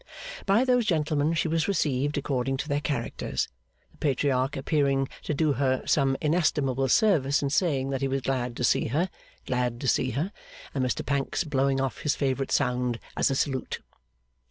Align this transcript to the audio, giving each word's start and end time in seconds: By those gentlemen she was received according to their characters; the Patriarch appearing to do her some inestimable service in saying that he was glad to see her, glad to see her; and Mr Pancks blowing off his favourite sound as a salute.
By 0.47 0.65
those 0.65 0.87
gentlemen 0.87 1.35
she 1.35 1.47
was 1.47 1.67
received 1.67 2.17
according 2.17 2.57
to 2.57 2.67
their 2.67 2.81
characters; 2.81 3.47
the 3.91 3.99
Patriarch 3.99 4.57
appearing 4.57 5.07
to 5.21 5.35
do 5.35 5.53
her 5.53 5.83
some 5.85 6.17
inestimable 6.19 6.87
service 6.87 7.43
in 7.43 7.51
saying 7.51 7.91
that 7.91 8.01
he 8.01 8.07
was 8.07 8.21
glad 8.23 8.57
to 8.57 8.63
see 8.63 8.87
her, 8.87 9.11
glad 9.45 9.79
to 9.79 9.87
see 9.87 10.09
her; 10.17 10.31
and 10.73 10.83
Mr 10.83 11.05
Pancks 11.05 11.43
blowing 11.43 11.79
off 11.79 11.99
his 11.99 12.15
favourite 12.15 12.51
sound 12.51 12.99
as 13.15 13.29
a 13.29 13.35
salute. 13.35 13.79